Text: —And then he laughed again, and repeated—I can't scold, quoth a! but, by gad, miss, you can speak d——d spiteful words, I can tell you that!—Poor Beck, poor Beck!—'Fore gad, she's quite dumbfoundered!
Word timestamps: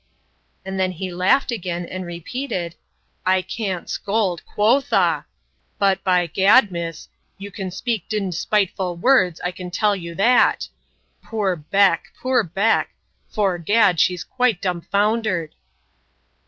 —And 0.65 0.79
then 0.79 0.93
he 0.93 1.13
laughed 1.13 1.51
again, 1.51 1.85
and 1.85 2.07
repeated—I 2.07 3.43
can't 3.43 3.87
scold, 3.87 4.43
quoth 4.47 4.91
a! 4.91 5.27
but, 5.77 6.03
by 6.03 6.25
gad, 6.25 6.71
miss, 6.71 7.07
you 7.37 7.51
can 7.51 7.69
speak 7.69 8.09
d——d 8.09 8.31
spiteful 8.31 8.95
words, 8.95 9.39
I 9.41 9.51
can 9.51 9.69
tell 9.69 9.95
you 9.95 10.15
that!—Poor 10.15 11.55
Beck, 11.55 12.05
poor 12.19 12.41
Beck!—'Fore 12.41 13.59
gad, 13.59 13.99
she's 13.99 14.23
quite 14.23 14.59
dumbfoundered! 14.59 15.51